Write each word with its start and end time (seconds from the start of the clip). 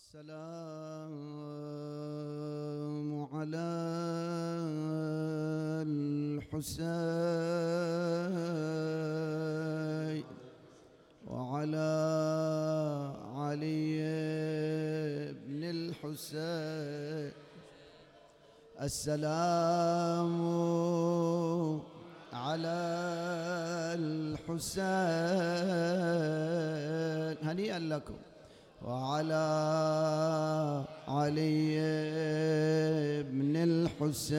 السلام 0.00 1.12
على 3.32 3.68
الحسين 9.40 10.24
وعلى 11.26 11.92
علي 13.36 14.00
بن 15.46 15.62
الحسين. 15.76 17.32
السلام 18.80 20.36
على 22.32 22.80
الحسين. 24.00 24.80
هنيئا 27.48 27.78
لكم. 27.78 28.16
وعلى 28.82 29.46
علي 31.08 31.76
بن 33.22 33.56
الحسين 33.56 34.30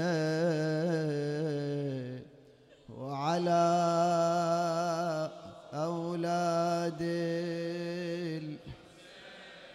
وعلى 2.98 3.66
أولاد 5.74 7.02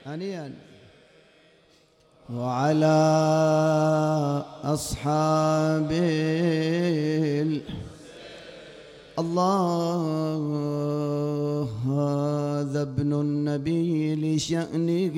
هنيئا 0.07 0.55
وعلى 2.31 2.97
أصحاب 4.65 5.93
الله 9.19 10.43
هذا 11.87 12.83
ابن 12.83 13.13
النبي 13.13 14.15
لشأنه. 14.15 15.17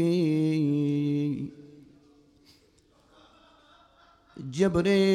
جبريل 4.58 5.06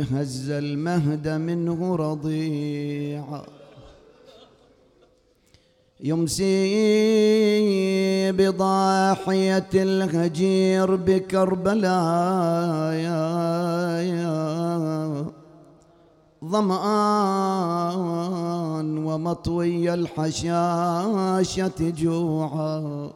هز 0.00 0.50
المهد 0.50 1.28
منه 1.28 1.96
رضيعا 1.96 3.57
يمسي 6.00 6.72
بضاحية 8.32 9.68
الهجير 9.74 10.94
بكربلاء. 10.94 12.92
يا 14.02 15.24
ظمآن 16.44 17.78
ومطوي 18.98 19.94
الحشاشة 19.94 21.72
جوعا. 21.80 23.10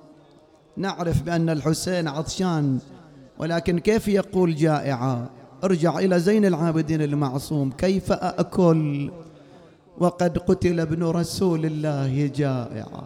نعرف 0.77 1.23
بأن 1.23 1.51
الحسين 1.51 2.09
عطشان 2.09 2.79
ولكن 3.39 3.79
كيف 3.79 4.09
يقول 4.09 4.55
جائعا؟ 4.55 5.27
ارجع 5.65 5.99
إلى 5.99 6.21
زين 6.21 6.45
العابدين 6.45 7.03
المعصوم 7.03 7.71
كيف 7.71 8.13
أأكل؟ 8.13 9.11
وقد 9.99 10.39
قتل 10.39 10.81
ابن 10.81 11.05
رسول 11.05 11.67
الله 11.67 12.31
جائعا. 12.35 13.05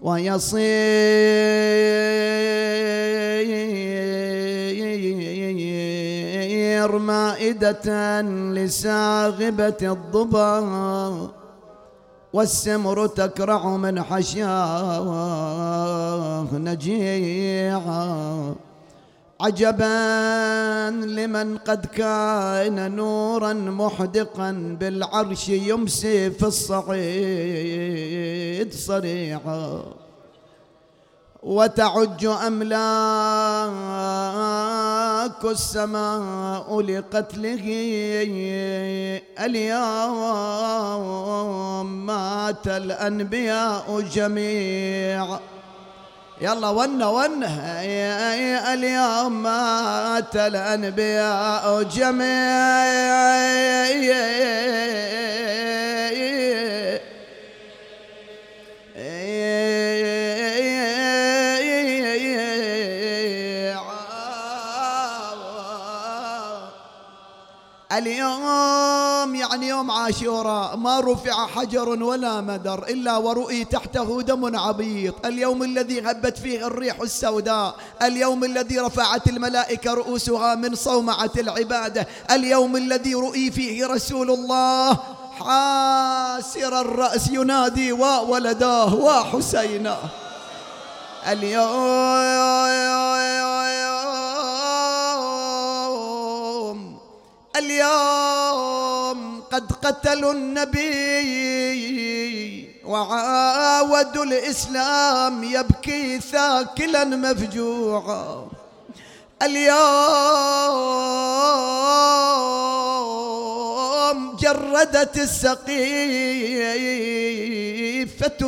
ويصير 0.00 0.66
مائدة 6.98 8.20
لساغبة 8.56 9.76
الضبا 9.82 10.54
والسمر 12.32 13.06
تكرع 13.06 13.76
من 13.76 14.02
حشاه 14.02 15.26
نجيعا. 16.52 18.54
عجبا 19.40 20.90
لمن 20.90 21.58
قد 21.58 21.86
كان 21.86 22.96
نورا 22.96 23.52
محدقا 23.52 24.76
بالعرش 24.80 25.48
يمسي 25.48 26.30
في 26.30 26.42
الصعيد 26.46 27.64
صريعا 28.74 29.82
وتعج 31.42 32.24
أملاك 32.24 32.76
السماء 35.44 36.80
لقتله 36.80 37.64
اليوم 40.66 42.06
مات 42.06 42.66
الأنبياء 42.66 44.00
جميعا. 44.00 45.40
يلا 46.40 46.68
ون 46.68 47.02
ون. 47.02 47.44
اليوم 48.72 49.42
مات 49.42 50.36
الأنبياء 50.36 51.82
جميعا 51.82 53.36
اليوم 67.92 69.34
يعني 69.34 69.68
يوم 69.68 69.90
عاشوراء 69.90 70.76
ما 70.76 71.00
رفع 71.00 71.46
حجر 71.46 71.88
ولا 71.88 72.40
مدر 72.40 72.88
إلا 72.88 73.16
ورؤي 73.16 73.64
تحته 73.64 74.22
دم 74.22 74.56
عبيط. 74.56 75.26
اليوم 75.26 75.62
الذي 75.62 76.00
هبت 76.00 76.38
فيه 76.38 76.66
الريح 76.66 77.00
السوداء 77.00 77.74
اليوم 78.02 78.44
الذي 78.44 78.78
رفعت 78.78 79.28
الملائكة 79.28 79.94
رؤوسها 79.94 80.54
من 80.54 80.74
صومعة 80.74 81.30
العبادة 81.38 82.06
اليوم 82.30 82.76
الذي 82.76 83.14
رؤي 83.14 83.50
فيه 83.50 83.86
رسول 83.86 84.30
الله 84.30 84.98
حاسر 85.38 86.80
الرأس 86.80 87.28
ينادي 87.30 87.92
وولداه 87.92 88.94
وحسيناه 88.94 89.98
اليوم 91.28 92.26
اليوم 97.58 99.42
قد 99.52 99.72
قتلوا 99.72 100.32
النبي 100.32 100.86
وعاودوا 102.84 104.24
الإسلام 104.24 105.44
يبكي 105.44 106.20
ثاكلا 106.20 107.04
مفجوعا. 107.04 108.48
اليوم 109.42 109.76
جردت 114.36 115.16
السقيفة 115.16 115.66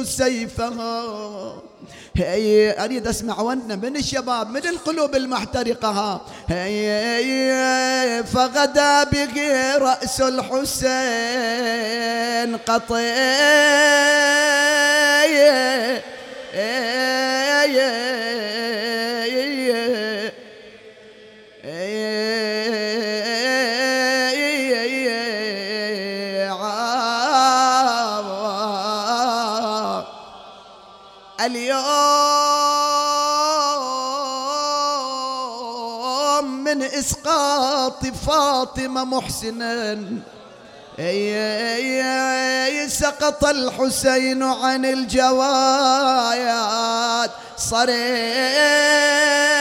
سيفها. 0.05 1.05
هي 2.17 2.85
أريد 2.85 3.07
أسمع 3.07 3.41
ونه 3.41 3.75
من 3.75 3.97
الشباب 3.97 4.51
من 4.51 4.67
القلوب 4.67 5.15
المحترقة. 5.15 6.21
هي 6.49 6.79
فغدا 8.23 9.05
به 9.05 9.77
رأس 9.77 10.21
الحسين 10.21 10.99
قطيع. 12.57 13.19
إسقاط 36.95 38.07
فاطمة 38.27 39.05
محسنا. 39.05 39.99
سقط 42.89 43.45
الحسين 43.45 44.43
عن 44.43 44.85
الجوايات 44.85 45.21
صريح. 47.57 49.58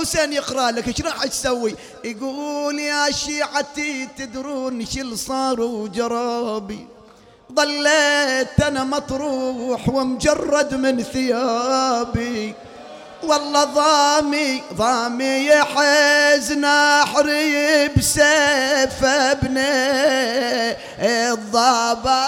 إذا 0.00 0.08
الحسين 0.08 0.32
يقرأ 0.32 0.70
لك 0.70 0.88
إيش 0.88 1.02
راح 1.02 1.26
تسوي؟ 1.26 1.74
يقول 2.04 2.78
يا 2.78 3.10
شيعتي 3.10 4.08
تدرون 4.18 4.86
شل 4.86 5.18
صار 5.18 5.60
وجرابي 5.60 6.86
ظليت 7.52 8.60
أنا 8.62 8.84
مطروح 8.84 9.88
ومجرد 9.88 10.74
من 10.74 11.02
ثيابي. 11.02 12.54
والله 13.22 13.64
ضامي 13.64 14.62
ضامي 14.74 15.46
يحز 15.46 16.52
نحري 16.52 17.88
بسيف 17.88 19.04
ابني. 19.04 19.60
الضبابي. 21.00 22.20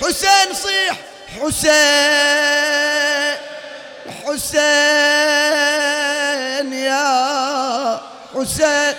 حسين 0.00 0.54
صيح 0.54 1.00
حسين. 1.40 3.47
حسين 4.28 4.68
يا 6.72 8.00
حسين. 8.34 8.94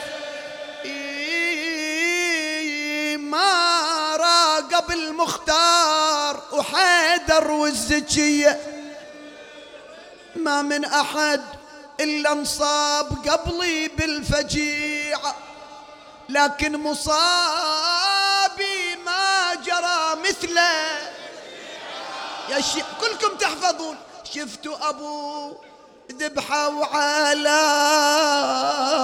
ما 3.29 4.15
راقب 4.15 4.91
المختار 4.91 6.43
وحيدر 6.51 7.51
والزكية. 7.51 8.59
ما 10.35 10.61
من 10.61 10.85
أحد 10.85 11.41
إلا 11.99 12.31
انصاب 12.31 13.29
قبلي 13.29 13.87
بالفجيعة 13.87 15.35
لكن 16.29 16.77
مصابي 16.77 17.05
ما 19.05 19.55
جرى 19.55 20.15
مثله. 20.29 20.71
يا 22.49 22.61
شي 22.61 22.83
كلكم 23.01 23.37
تحفظون. 23.37 23.97
شفتوا 24.35 24.89
أبو 24.89 25.53
ذبحة 26.11 26.69
وعلى 26.69 27.59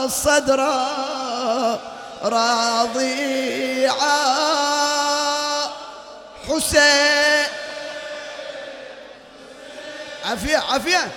صدره 0.09 1.79
راضيعة. 2.23 4.05
حسين. 6.49 7.45
عافية 10.25 10.57
عافية. 10.57 11.11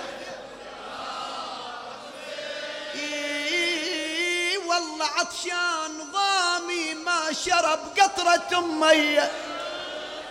والله 4.67 5.05
عطشان 5.05 6.11
ضامي 6.13 6.93
ما 6.93 7.33
شرب 7.45 7.79
قطرة 7.99 8.59
مية 8.61 9.31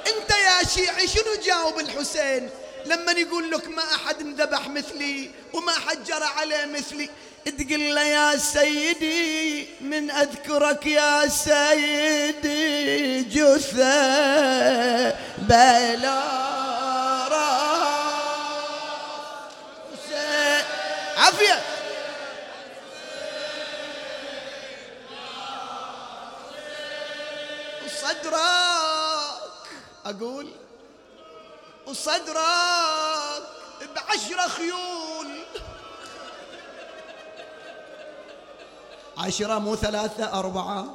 أنت 0.07 0.31
يا 0.31 0.69
شيعي 0.69 1.09
شنو 1.09 1.35
جاوب 1.45 1.79
الحسين؟ 1.79 2.51
لما 2.89 3.13
يقول 3.13 3.51
لك 3.51 3.69
ما 3.69 3.83
أحد 3.95 4.21
انذبح 4.21 4.69
مثلي 4.69 5.31
وما 5.53 5.73
حد 5.73 6.05
جرى 6.05 6.25
عليه 6.25 6.65
مثلي 6.67 7.09
تقول 7.45 7.95
له 7.95 8.03
يا 8.03 8.37
سيدي 8.37 9.67
من 9.81 10.11
أذكرك 10.11 10.87
يا 10.87 11.29
سيدي 11.29 13.23
جثة 13.23 15.11
بلا 15.39 16.39
عافية. 21.17 21.63
وصدرك. 27.85 28.39
أقول 30.07 30.53
وصدرك 31.89 33.43
بعشرة 33.95 34.49
خيول. 34.49 35.45
عشرة 39.19 39.59
مو 39.59 39.77
ثلاثة 39.77 40.39
أربعة. 40.39 40.87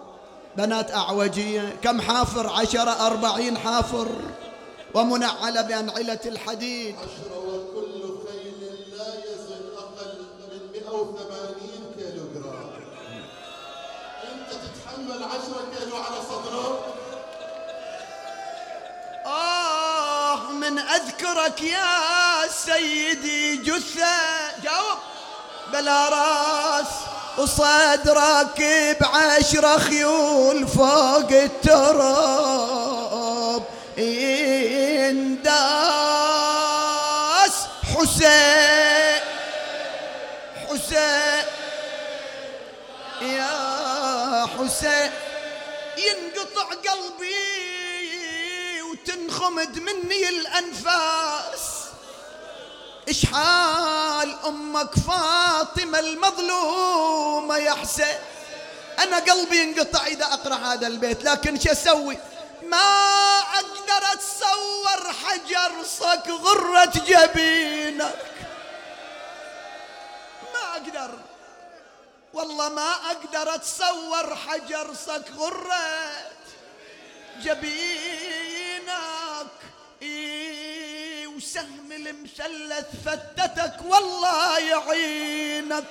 بنات 0.58 0.92
أعوجية 0.92 1.80
كم 1.84 2.02
حافر؟ 2.02 2.48
عشرة 2.48 3.08
أربعين 3.08 3.58
حافر. 3.58 4.08
ومنعلة 4.94 5.62
بأنعلة 5.62 6.20
الحديد. 6.26 6.96
عشرة 6.96 7.53
من 21.24 21.30
أذكرك 21.30 21.62
يا 21.62 22.48
سيدي 22.66 23.58
جثة. 23.58 24.16
جاوب. 24.64 24.98
بلا 25.74 26.10
راس 26.10 26.88
وصدرك 27.38 28.62
بعشرة 29.02 29.78
خيول 29.78 30.68
فوق 30.68 31.32
التراب. 31.32 32.44
انداس 33.98 35.54
حسين. 37.96 39.22
حسين. 40.70 41.44
يا 43.22 44.48
حسين. 44.60 45.12
ينقطع 45.98 46.68
قلبي. 46.92 47.83
وتنخمد 49.44 49.80
مني 49.80 50.30
الأنفاس. 50.30 51.84
اشحال 53.10 54.36
أمك 54.46 54.90
فاطمة 55.08 56.00
المظلومة 56.00 57.58
يا 57.58 57.72
حسين؟ 57.72 58.18
أنا 59.00 59.20
قلبي 59.20 59.58
ينقطع 59.62 60.06
إذا 60.06 60.26
أقرأ 60.26 60.56
هذا 60.56 60.88
البيت 60.88 61.24
لكن 61.24 61.60
شو 61.60 61.72
أسوي؟ 61.72 62.18
ما 62.64 63.40
أقدر 63.40 64.14
أتصور 64.14 65.14
حجر 65.24 65.84
صك 65.84 66.28
غرة 66.28 66.86
جبينك. 66.86 68.26
ما 70.54 70.72
أقدر. 70.72 71.20
والله 72.34 72.70
ما 72.70 72.92
أقدر 73.12 73.56
أتصور 73.56 74.36
حجر 74.36 74.94
صك 75.06 75.26
غرة 75.38 76.14
جبينك. 77.42 79.13
إيه 80.04 81.28
وسهم 81.28 81.92
المثلث 81.92 82.88
فتتك 83.06 83.76
والله 83.86 84.60
يعينك. 84.60 85.86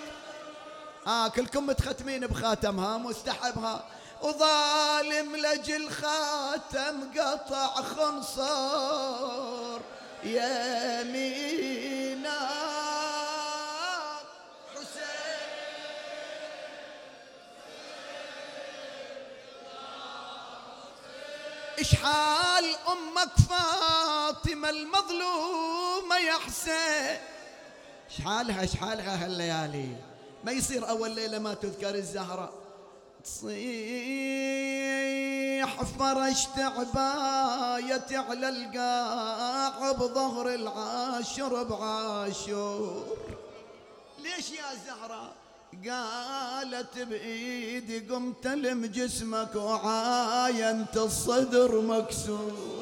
آه 1.07 1.29
كلكم 1.29 1.67
متختمين 1.67 2.27
بخاتمها 2.27 2.99
مستحبها. 2.99 3.85
وظالم 4.23 5.37
لجل 5.37 5.91
خاتم 5.91 7.11
قطع 7.19 7.75
خنصر. 7.75 9.81
يمينك 10.25 12.27
حسين. 14.75 15.03
اشحال 21.79 22.65
أمك 22.89 23.31
فاطمة؟ 23.49 24.02
المظلومه 24.71 26.17
يا 26.27 26.39
حسين. 26.47 27.19
اشحالها 28.11 28.65
اشحالها 28.65 29.25
هالليالي. 29.25 29.97
ما 30.45 30.53
يصير 30.53 30.89
أول 30.89 31.11
ليلة 31.11 31.39
ما 31.39 31.55
تذكر 31.55 31.95
الزهرة. 31.95 32.53
تصيح 33.25 33.53
فرشت 35.83 36.59
عبايتي 36.59 38.17
على 38.17 38.49
القاع 38.49 39.93
بظهر 39.93 40.55
العاشر 40.55 41.63
بعاشور. 41.63 43.17
ليش 44.19 44.51
يا 44.51 44.75
زهرة؟ 44.87 45.33
قالت 45.89 46.99
بإيدي 46.99 47.99
قمت 47.99 48.47
لم 48.47 48.87
جسمك 48.87 49.55
وعاينت 49.55 50.97
الصدر 50.97 51.81
مكسور. 51.81 52.82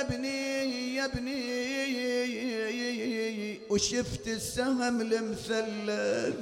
يا 0.00 0.06
ابني 0.06 0.94
يا 0.96 1.04
ابني 1.04 1.40
وشفت 3.70 4.26
السهم 4.26 5.00
المثلث. 5.00 6.34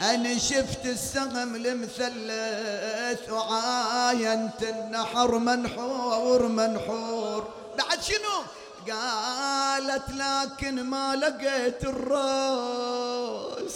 أنا 0.00 0.38
شفت 0.38 0.86
السهم 0.86 1.54
المثلث. 1.54 3.30
وعاينت 3.30 4.62
النحر 4.62 5.38
منحور 5.38 6.48
منحور. 6.48 7.48
بعد 7.78 8.02
شنو؟ 8.02 8.42
قالت 8.90 10.10
لكن 10.10 10.82
ما 10.82 11.16
لقيت 11.16 11.84
الراس. 11.84 13.74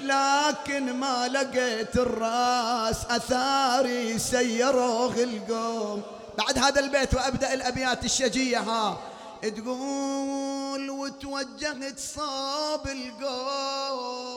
لكن 0.00 0.92
ما 0.92 1.28
لقيت 1.28 1.96
الراس. 1.96 2.96
أثاري 3.10 4.18
سيروه 4.18 5.22
القوم. 5.22 6.02
بعد 6.38 6.58
هذا 6.58 6.80
البيت 6.80 7.14
وأبدأ 7.14 7.54
الأبيات 7.54 8.04
الشجية 8.04 8.58
ها. 8.58 8.98
تقول 9.42 10.90
وتوجهت 10.90 11.98
صاب 11.98 12.86
القوم 12.86 14.36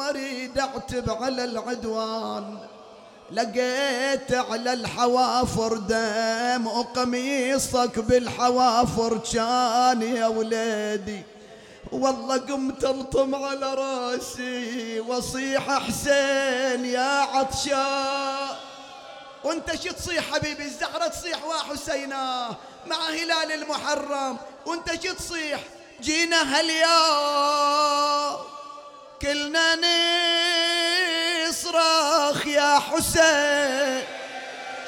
أريد 0.00 0.58
أعتب 0.58 1.10
على 1.10 1.44
العدوان. 1.44 2.58
لقيت 3.30 4.32
على 4.32 4.72
الحوافر 4.72 5.76
دم 5.76 6.66
وقميصك 6.66 7.98
بالحوافر 7.98 9.18
كان 9.32 10.02
يا 10.02 10.26
وليدي. 10.26 11.22
والله 11.92 12.36
قمت 12.36 12.84
ألطم 12.84 13.34
على 13.34 13.74
رأسي 13.74 15.00
واصيح 15.00 15.78
حسين 15.78 16.84
يا 16.84 17.20
عطشان. 17.20 18.63
وانت 19.44 19.82
شو 19.82 19.92
تصيح 19.92 20.34
حبيبي 20.34 20.62
الزهرة 20.62 21.08
تصيح 21.08 21.44
وحسينا 21.44 22.54
مع 22.86 23.08
هلال 23.08 23.52
المحرم. 23.52 24.38
وانت 24.66 25.04
شو 25.04 25.14
تصيح 25.14 25.60
جينا 26.00 26.58
هاليوم 26.58 28.36
كلنا 29.22 29.74
نصرخ 31.48 32.46
يا 32.46 32.78
حسين. 32.78 34.04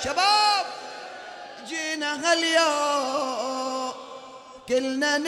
شباب 0.05 0.67
جينا 1.69 2.33
هاليوم 2.33 3.93
كلنا 4.69 5.19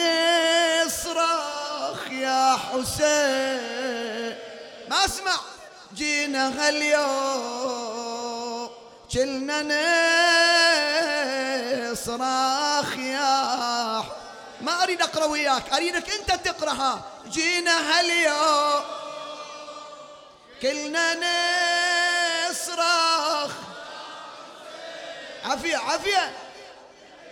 نصرخ 0.85 2.11
يا 2.11 2.57
حسين. 2.57 4.35
ما 4.89 5.05
اسمع 5.05 5.39
جينا 5.95 6.67
هاليوم. 6.67 7.88
كلنا 9.13 9.61
نصرخ 11.91 12.97
يا 12.97 14.03
ما 14.61 14.83
أريد 14.83 15.01
أقرأ 15.01 15.25
وياك 15.25 15.73
أريدك 15.73 16.09
أنت 16.09 16.31
تقرأها. 16.31 17.01
جينا 17.27 17.99
هاليوم. 17.99 18.83
كلنا 20.61 21.15
نصرخ 22.49 23.51
عافية 25.45 25.77
عافية. 25.77 26.33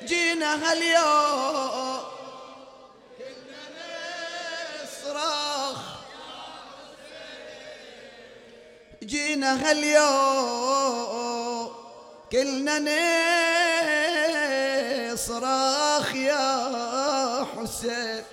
جينا 0.03 0.71
هاليوم. 0.71 2.03
كلنا 3.17 3.97
نصرخ 4.83 5.77
جينا 9.03 9.69
هاليوم. 9.69 11.16
كلنا 12.31 12.79
نصرخ 15.13 16.15
يا 16.15 17.47
حسين. 17.57 18.23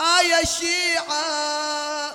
آية 0.00 0.40
الشيعة 0.42 2.12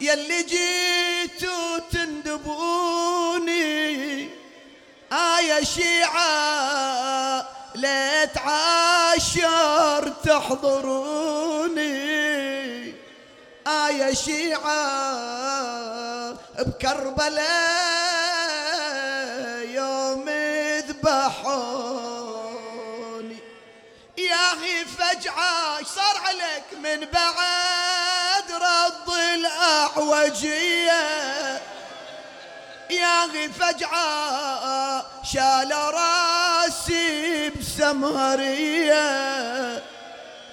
يلي 0.00 0.42
جيتوا 0.42 1.78
تندبوني. 1.92 3.50
آية 5.12 5.64
شيعة 5.64 7.48
لا 7.74 8.24
تعاشر 8.24 10.08
تحضروني. 10.24 11.90
آية 13.66 14.14
شيعة 14.14 14.80
بكربلاء 16.58 17.99
ذبحوني 21.04 22.60
ياهي 24.18 24.84
فجعة 24.84 25.78
إيش 25.78 25.86
صار 25.86 26.16
عليك 26.26 26.64
من 26.82 27.06
بعد 27.12 28.52
رد 28.52 29.08
الأعوجية. 29.34 31.02
ياهي 32.90 33.48
فجعة 33.48 35.06
شال 35.24 35.72
راسي 35.72 37.50
بسمهرية 37.50 39.02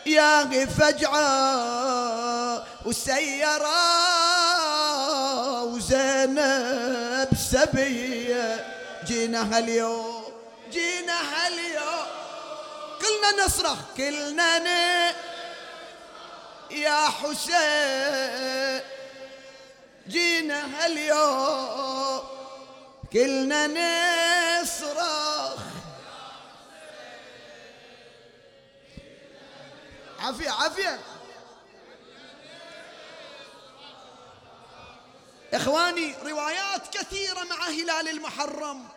ياهي 0.06 0.68
فجعة 0.68 1.28
وسيرة 2.86 3.78
وزينب 5.64 7.30
سبية. 7.52 8.78
جينا 9.08 9.58
هاليوم 9.58 10.24
جينا 10.72 11.22
هاليوم 11.22 12.08
كلنا 13.02 13.46
نصرخ 13.46 13.80
كلنا 13.98 14.60
ن... 14.60 14.68
يا 16.72 17.08
حسين 17.08 18.82
جينا 20.08 20.86
هاليوم 20.86 22.24
كلنا 23.14 23.68
نصرخ. 24.62 25.60
عافية 30.20 30.50
عافية. 30.50 31.00
إخواني 35.54 36.16
روايات 36.24 36.88
كثيرة 36.98 37.44
مع 37.44 37.68
هلال 37.68 38.10
المحرم. 38.10 38.88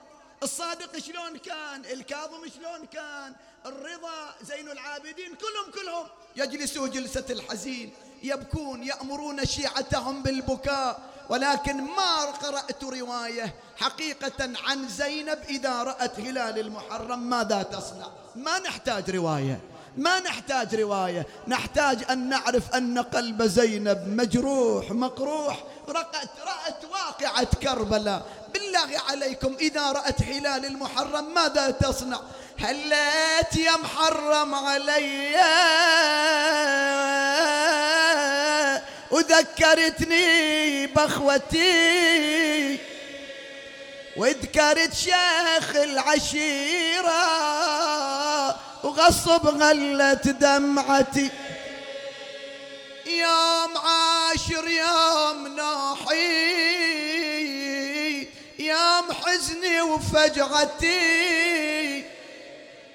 الصادق 0.42 0.98
شلون 0.98 1.38
كان؟ 1.38 1.84
الكاظم 1.92 2.48
شلون 2.48 2.86
كان؟ 2.92 3.34
الرضا 3.66 4.34
زين 4.42 4.70
العابدين 4.70 5.34
كلهم 5.34 5.70
كلهم. 5.74 6.06
يجلسوا 6.36 6.88
جلسة 6.88 7.24
الحزين 7.30 7.92
يبكون 8.22 8.82
يأمرون 8.82 9.46
شيعتهم 9.46 10.22
بالبكاء. 10.22 11.00
ولكن 11.28 11.76
ما 11.82 12.24
قرأت 12.24 12.84
رواية 12.84 13.54
حقيقة 13.76 14.50
عن 14.64 14.88
زينب 14.88 15.38
إذا 15.48 15.82
رأت 15.82 16.20
هلال 16.20 16.58
المحرم. 16.58 17.18
ماذا 17.18 17.62
تصنع؟ 17.62 18.06
ما 18.36 18.58
نحتاج 18.58 19.10
رواية. 19.10 19.60
ما 19.96 20.20
نحتاج 20.20 20.74
رواية. 20.74 21.26
نحتاج 21.48 22.04
أن 22.10 22.28
نعرف 22.28 22.74
أن 22.74 22.98
قلب 22.98 23.42
زينب 23.42 24.08
مجروح 24.08 24.90
مقروح. 24.90 25.64
رأت, 25.88 26.30
رأت 26.46 26.84
واقعة 26.84 27.44
كربلاء. 27.62 28.39
بالله 28.70 29.00
عليكم 29.08 29.56
إذا 29.60 29.92
رأت 29.92 30.22
هلال 30.22 30.66
المحرم 30.66 31.34
ماذا 31.34 31.70
تصنع؟ 31.70 32.20
هليت 32.58 33.56
يا 33.56 33.76
محرم 33.76 34.54
علي. 34.54 35.36
وذكرتني 39.10 40.86
بأخوتي. 40.86 42.78
وذكرت 44.16 44.94
شيخ 44.94 45.76
العشيرة. 45.76 47.20
وغصب 48.84 49.46
غلت 49.46 50.28
دمعتي. 50.28 51.30
يوم 53.06 53.78
عاشر 53.78 54.68
يوم 54.68 55.09
حزني 59.30 59.80
وفجعتي 59.80 61.00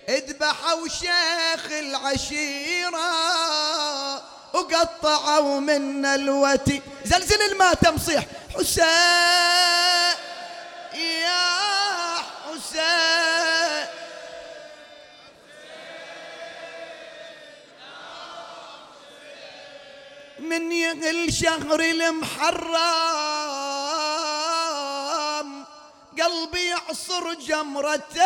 اذبحوا 0.09 0.87
شيخ 0.87 1.71
العشيرة 1.71 3.11
وقطعوا 4.53 5.59
من 5.59 6.05
الوتي. 6.05 6.81
زلزل 7.05 7.41
الماتم 7.51 7.97
صيح. 7.97 8.25
حسين 8.55 8.85
يا 10.93 11.55
حسين. 12.45 13.85
من 20.39 20.71
يغل 20.71 21.33
شهر 21.33 21.79
المحرم. 21.79 23.44
قلبي 26.21 26.65
يعصر 26.65 27.33
جمرته 27.33 28.25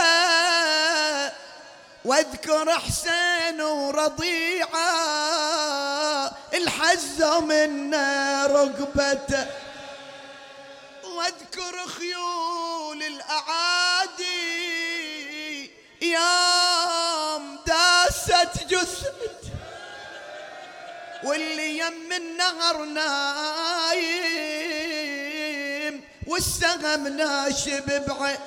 واذكر 2.06 2.80
حسين 2.80 3.62
ورضيعة 3.62 4.90
الحزه 6.54 7.40
من 7.40 7.96
رقبته. 8.46 9.48
واذكر 11.04 11.88
خيول 11.88 13.04
الأعادي 13.04 14.30
يوم 16.02 17.60
داست 17.68 18.64
جثه 18.68 19.14
واللي 21.24 21.78
يم 21.78 22.12
النهر 22.12 22.78
نايم 22.84 24.59
والسهم 26.30 27.08
ناشب 27.08 28.06
بعين 28.08 28.38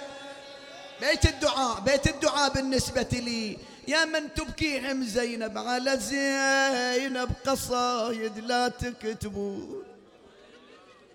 بيت 1.01 1.27
الدعاء 1.27 1.81
بيت 1.81 2.07
الدعاء 2.07 2.53
بالنسبة 2.53 3.09
لي. 3.13 3.59
يا 3.89 4.05
من 4.05 4.35
تبكيهم 4.35 5.05
زينب 5.05 5.59
على 5.59 5.97
زينب 5.97 7.31
قصايد 7.47 8.39
لا 8.39 8.69
تكتبون 8.69 9.83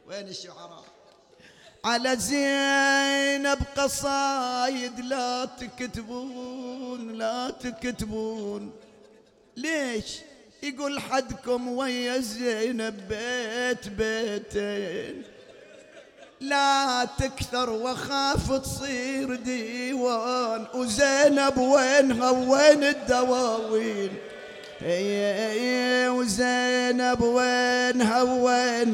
وين 0.07 0.27
الشعراء؟ 0.27 0.83
على 1.85 2.15
زينب 2.15 3.59
قصايد 3.77 4.99
لا 4.99 5.45
تكتبون 5.45 7.17
لا 7.17 7.49
تكتبون. 7.49 8.71
ليش؟ 9.57 10.05
يقول 10.63 10.99
حدكم 10.99 11.67
ويا 11.67 12.17
زينب 12.17 13.07
بيت 13.07 13.87
بيتين. 13.87 15.23
لا 16.41 17.07
تكثر 17.19 17.69
وخاف 17.69 18.51
تصير 18.51 19.35
ديوان. 19.35 20.65
وزينب 20.73 21.57
وينها 21.57 22.29
وين 22.29 22.83
الدواوين؟ 22.83 24.09
هي 24.79 26.07
وزينب 26.09 27.21
وينها 27.21 28.21
وين 28.23 28.93